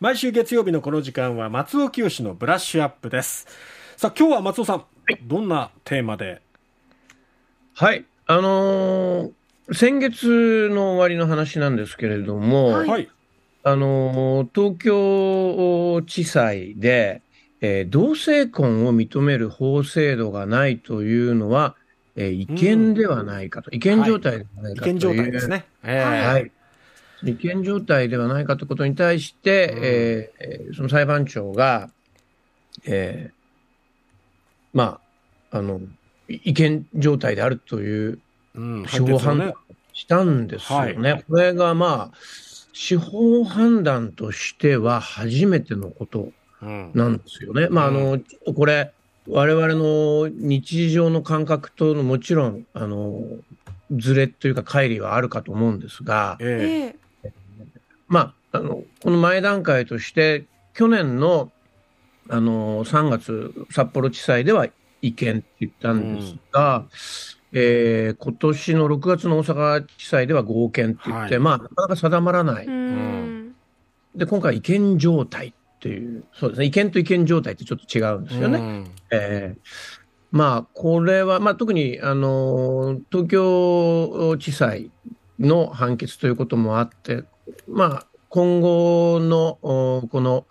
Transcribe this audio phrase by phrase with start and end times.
[0.00, 3.46] 毎週月曜日のこの時間は松尾清のブラッシュアップです。
[3.98, 6.40] さあ今日は松尾さん、はい、どんなテーマで？
[7.74, 8.06] はい。
[8.26, 13.10] あのー、先月の終わりの話なんですけれども、はい、
[13.62, 17.20] あのー、東京地裁で、
[17.60, 21.76] えー、同性婚を認める法制度がないというのは、
[22.16, 25.66] えー、違憲ではないかと、うん、違憲状態ではないかという、はい、違憲状態ですね。
[25.82, 26.50] えー、はい。
[27.24, 31.90] 違憲状態ではないかということに対して、うん、えー、その裁判長が、
[32.86, 33.32] えー、
[34.72, 35.00] ま
[35.50, 35.80] あ、あの、
[36.28, 38.20] 違憲状態であるという
[38.86, 39.54] 司法判断
[39.92, 40.92] したんですよね。
[40.94, 42.16] うんはい、これがまあ、
[42.72, 46.30] 司法判断としては初めてのこと
[46.62, 47.64] なんですよね。
[47.64, 48.20] うん、まあ、あの、
[48.54, 48.92] これ、
[49.28, 53.22] 我々の日常の感覚とのもちろん、あの、
[53.90, 56.99] ずれというか乖離はあるかと思うんですが、ええ、
[58.10, 61.52] まあ、あの、この前段階として、去年の、
[62.28, 64.66] あの、3月、札幌地裁では
[65.00, 66.88] 違憲って言ったんですが、うん。
[67.52, 72.66] えー、今年の6月の大阪地裁では合憲って言って、はい、まあ、なかなか定まらない。
[74.16, 78.86] で、今回、違憲状態っていう、そうですね、違憲と違憲状態ってちょっと違うんですよね。
[79.12, 79.58] えー、
[80.32, 84.90] まあ、これは、まあ、特に、あの、東京地裁
[85.38, 87.24] の判決ということもあって、
[87.68, 89.58] まあ、今後の、
[90.10, 90.46] この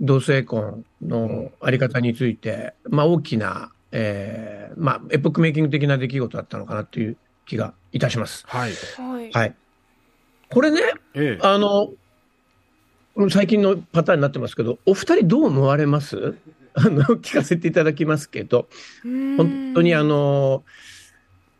[0.00, 8.44] 同性婚のあり方について、まあ、大きな、えー、まあ、エポックメイキング的な出来事だったのかなという気がいたします。
[8.46, 8.72] はい。
[9.32, 9.54] はい。
[10.50, 10.80] これね、
[11.14, 11.92] ええ、あの、
[13.30, 16.34] 最近のパターンになってますけど、お二人どう思われます？
[16.74, 18.68] あの、聞かせていただきますけど、
[19.36, 20.64] 本当にあの、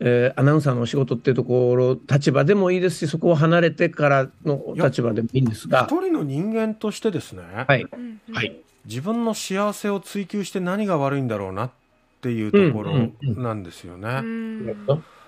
[0.00, 5.86] えー、アナウンサーのお仕事っていうところ、立場でもいいですし、そこを離れてからの立場でもいいんですが。
[5.88, 7.86] 一人の人間としてですね、はい。
[8.32, 8.56] はい。
[8.86, 11.70] 自分の幸せを追求して何が悪いんだろうなっ
[12.24, 13.10] っていうところ
[13.42, 14.22] なんですよね。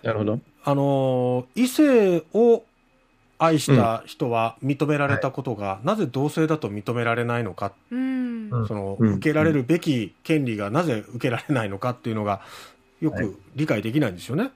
[0.03, 0.41] なるほど。
[0.65, 2.65] あの異性を
[3.39, 12.41] 愛した人は認められたことが、うんはい、なぜ同性だと認められないのか、うん、その受けられるべき権利がなぜ受けられないのかっていうのが
[13.03, 14.51] よく理解できないんですよね。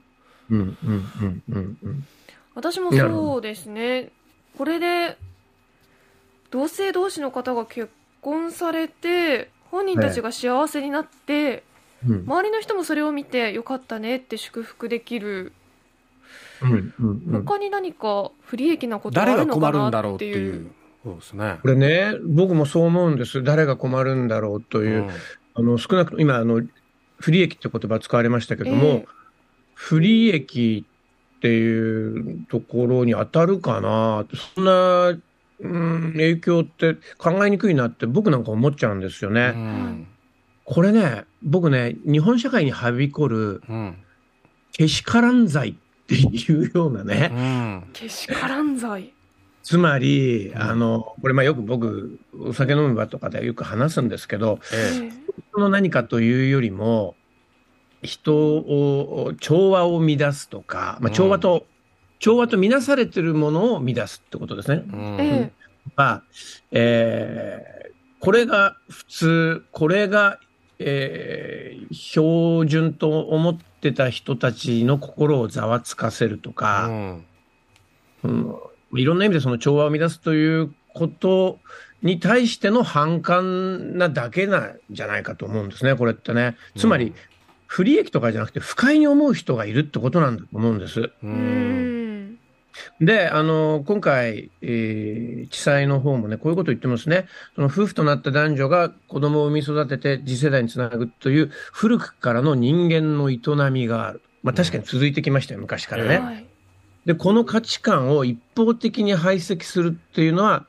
[2.54, 4.10] 私もそうですね。
[4.58, 5.16] これで
[6.50, 7.90] 同性同士の方が結
[8.20, 11.62] 婚されて本人たちが幸せになって、
[12.06, 15.52] うん、周りの人もそれを見てよかったねって祝福できる、
[16.62, 16.74] うんう
[17.06, 20.70] んうん、他に何か不利益なことがあるのかなっていう。
[21.02, 21.58] そうですね。
[21.62, 23.42] これね、僕もそう思うんです。
[23.42, 25.10] 誰が困るんだろうという、うん、
[25.54, 26.62] あの少なくとも今あの
[27.18, 29.06] 不利益って言葉使われましたけども、えー、
[29.80, 30.84] 不利益
[31.38, 34.26] っていうところに当たるかな。
[34.54, 35.18] そんな、
[35.60, 39.52] うん、影響って考えにくいなって僕なんか思っちゃうんですよね。
[39.54, 40.06] うん
[40.64, 43.60] これね、僕ね、日本社会にはびこる、
[44.70, 45.74] けしからん罪っ
[46.06, 47.82] ていうようなね。
[47.92, 49.12] けしからん罪。
[49.64, 55.10] つまり、あの、これまあよく僕、お酒飲む場とかでよく話すんですけど、え
[55.56, 57.16] え、の何かというよりも、
[58.02, 61.62] 人を、調和を乱すとか、まあ、調和と、うん、
[62.18, 64.82] 調和とみなされてるものを乱すってことですね。
[64.86, 65.52] うん、
[65.96, 66.22] まあ、
[66.72, 70.38] えー、これが普通、これが
[70.82, 77.24] えー、標準と思ってた人たちの心をざわつかせるとか、うん、
[78.24, 78.56] うん、
[78.98, 81.58] いろんな意味でその調和を乱すということ
[82.02, 86.56] に対しての反感なだけなんじゃないかと思うんですね、これってね。
[86.76, 87.12] つまり、
[87.70, 91.12] 不利益とかじゃなくて不快に思う人がいるってことなんだと思うんです。
[91.22, 92.36] うん
[93.00, 97.26] で、あの、今回、えー、地裁の方もね、こういうことを言ってますね。
[97.54, 103.38] その夫婦となった男女が子供を産み育てて次世代につなぐという古くからの人間の営
[103.70, 104.20] みがある。
[104.42, 106.46] まあ確かに続いてきましたよ、昔からね。
[107.06, 110.66] で、この価値観を一方的に排斥するっていうのは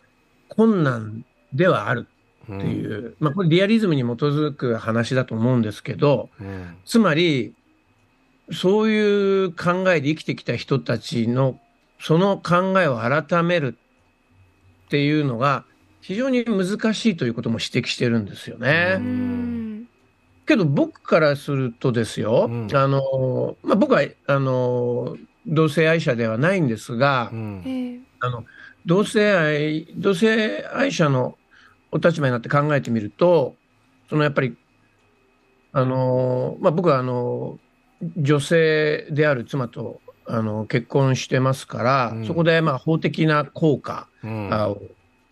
[0.50, 2.08] 困難ではある
[2.44, 7.54] っていう、うん、まあこれリアリズムに基づく話だと思うんですけど、うん、つまり、
[8.52, 11.60] そういう考えで生きてきた人たちの
[12.00, 13.78] その考えを改める
[14.88, 15.64] っていうのが
[16.02, 19.00] 非常に難しいということも指摘してるんですよね。
[20.48, 25.16] けど僕からするとですよ、うん、あの、まあ、僕は、あの、
[25.46, 28.44] 同性愛者ではないんですが、うん、あの、
[28.86, 31.38] 同性愛、同性愛者の
[31.92, 33.56] お立場になって考えてみると、
[34.10, 34.56] そのやっぱり、
[35.74, 37.60] あの、まあ、僕はあの、
[38.18, 44.82] 女性である妻とあの結婚してますから、うん、そこでまあ法的な効果を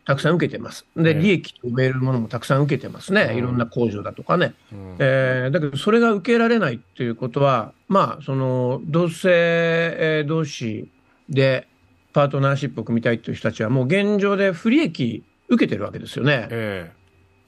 [0.06, 0.86] たくさん受けてます。
[0.96, 3.36] で、利益と呼べるものもたくさん受けてますね。
[3.38, 4.54] いろんな工場だとかね。
[4.72, 10.90] うん、えー、だけど、それが受けられないっていうことは、まあ、その、同性、えー、同士
[11.30, 11.68] で
[12.12, 16.48] パートナーシップを組みたいっていう人たちは、もう現状で不利益受けてるわけですよね。
[16.50, 16.92] え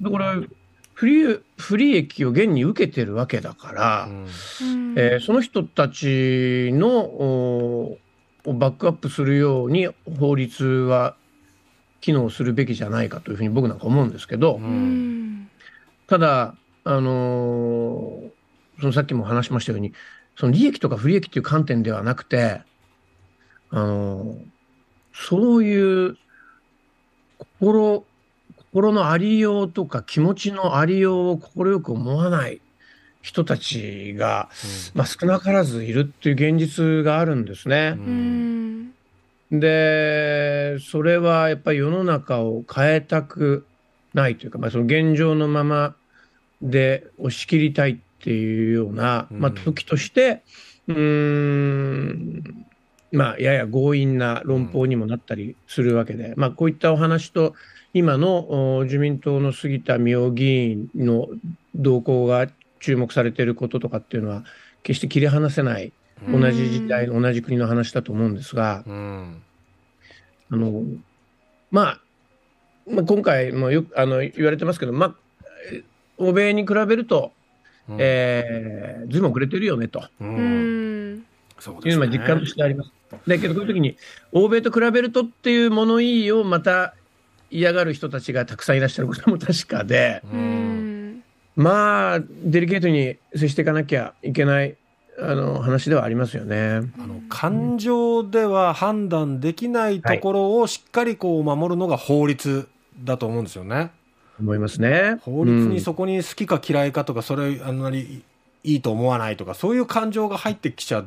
[0.01, 0.35] ー、だから、
[0.93, 4.25] 不利不利益を現に受けてるわけだから、うん、
[4.97, 7.97] えー、その人たちのを
[8.45, 9.87] バックアップするように
[10.19, 11.15] 法律は
[12.01, 15.49] 機能するべきじゃないかというふうに僕なんか思うんですけど、うん、
[16.07, 19.93] ただ、あのー、そのさっきも話しましたように、
[20.35, 22.61] その利益とか不利益という観点ではなくて、
[23.69, 24.45] あのー、
[25.13, 26.17] そういう
[27.59, 28.05] 心、
[28.57, 32.61] 心のありようとか気持ちのありようを快く思わない
[33.21, 34.49] 人たちが、
[34.93, 37.95] うん、まあ、少なからずいるっていう現実があるんですね。
[37.97, 38.93] うん。
[39.51, 43.65] で、それはやっぱり世の中を変えたく
[44.13, 45.95] ないというか、まあ、その現状のまま
[46.61, 50.41] で押し切りたいっていうような、まあ、時として、
[50.87, 52.65] うん、
[53.11, 57.53] まあ、やや強引な論法にもなったりするわけで、まあ、こういったお話と、
[57.93, 61.27] 今の自民党の杉田水脈議員の
[61.75, 62.47] 動向が
[62.79, 64.43] 注目されていることとかっていうのは、
[64.83, 65.91] 決して切り離せない
[66.29, 69.41] 同じ時代、同じ国の話だと思うんですが、うん、
[70.51, 70.83] あの、
[71.69, 72.01] まあ、
[72.89, 75.15] まあ、今回もよくあの言われてますけど、まあ、
[76.17, 77.31] 欧米に比べると、
[77.89, 80.03] うん、えー、ずいぶん遅れてるよねと。
[80.19, 81.25] うん、
[81.59, 82.91] そういうのは実感としてあります。
[83.27, 83.97] だけど、こういう時に、
[84.31, 86.93] 欧米と比べるとっていう物言いをまた
[87.49, 91.23] 嫌がる人たちがたくさんいらっしゃることも確かで、うん、
[91.55, 94.75] まあ、デリケートに接していかなきゃいけない
[95.19, 96.57] あの話ではありますよね
[96.97, 102.69] あの感情では判断できないところをしっかりこう守るのが法律
[103.03, 103.91] だと思うんですよね。
[104.39, 105.17] 思いますね。
[105.21, 108.23] 法律にそこに好きか嫌いかとか、それあんまり
[108.63, 111.05] いいと思わないとか、そういう感情が入ってきちゃ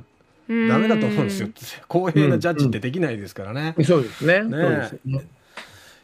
[0.48, 1.48] ダメだと思うんですよ。
[1.88, 3.74] 公平なジャッジってできないですからね。
[3.76, 4.42] うんうん、そうですね。
[4.42, 5.26] ね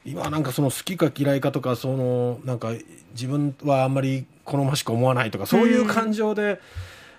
[0.04, 2.72] 今なんかその好きか嫌いかとか、そのなんか
[3.12, 6.60] 自分はあんまり好ましく思わないとか、そういう感情で、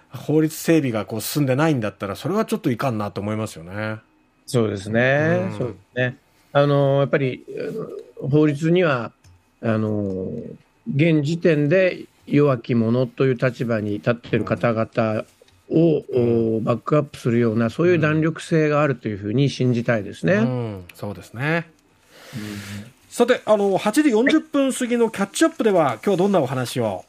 [0.09, 3.99] 法律整備がこう進んでないんだったら、それはちょっといかんなと思いますよね。
[4.45, 5.49] そうですね。
[5.51, 6.17] うん、そうですね。
[6.53, 7.45] あの、やっぱり、
[8.19, 9.11] 法律には、
[9.61, 10.27] あの、
[10.93, 15.23] 現時点で弱き者という立場に立っている方々
[15.71, 20.33] を、うん、バックアップするような、そういう弾力性があるというふうに信じたいですね。
[20.33, 21.69] うん、そうですね。
[23.09, 27.05] さて、あの、8時40分過ぎのキャッチアップでは、今日どんなお話を？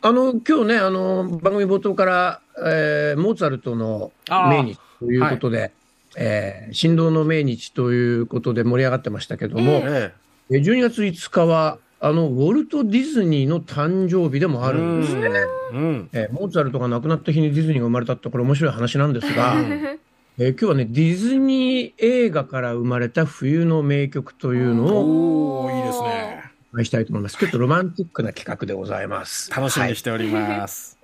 [0.00, 5.72] あの、今日ね、あの、番組冒頭から、えー、モーツァルトの命日ということで、はい、
[6.16, 15.28] えー、振動の命日ということで盛り上がってましたけども、えー、12月5日は、あの、ウォルト・ディズニーの誕生日でもあるんですね。
[15.72, 19.56] うんえー、モーツァルトが亡くなった日にディズニーが生まれたって、これ面白い話なんですが、
[20.38, 26.44] えー、今日はね、ディズニー映画から生まれた冬の名曲というのを、おいいですね。
[26.72, 27.36] お会いしたいと思います。
[27.36, 29.50] ちょっとロマンティックな企画でございます。
[29.50, 30.94] 楽しみにしております。